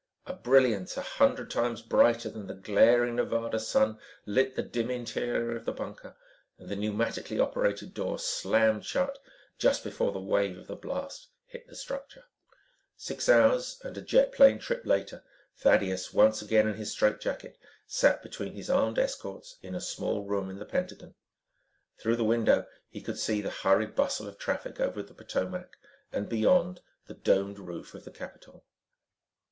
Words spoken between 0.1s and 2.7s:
A brilliance a hundred times brighter than the